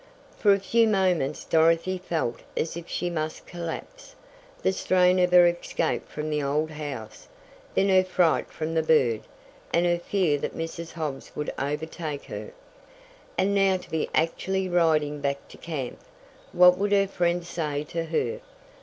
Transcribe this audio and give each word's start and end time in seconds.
For 0.35 0.51
a 0.51 0.59
few 0.59 0.87
moments 0.87 1.45
Dorothy 1.45 1.99
felt 1.99 2.39
as 2.57 2.75
if 2.75 2.87
she 2.89 3.11
must 3.11 3.45
collapse. 3.45 4.15
The 4.63 4.73
strain 4.73 5.19
of 5.19 5.29
her 5.31 5.45
escape 5.45 6.09
from 6.09 6.31
the 6.31 6.41
old 6.41 6.71
house, 6.71 7.27
then 7.75 7.89
her 7.89 8.03
fright 8.03 8.49
from 8.49 8.73
the 8.73 8.81
bird, 8.81 9.21
and 9.71 9.85
her 9.85 9.99
fear 9.99 10.39
that 10.39 10.57
Mrs. 10.57 10.93
Hobbs 10.93 11.31
would 11.35 11.53
overtake 11.59 12.23
her. 12.23 12.51
And 13.37 13.53
now 13.53 13.77
to 13.77 13.91
be 13.91 14.09
actually 14.15 14.67
riding 14.67 15.21
back 15.21 15.47
to 15.49 15.57
camp! 15.59 15.99
What 16.51 16.79
would 16.79 16.93
her 16.93 17.05
friends 17.05 17.47
say 17.47 17.83
to 17.89 18.05
her? 18.05 18.39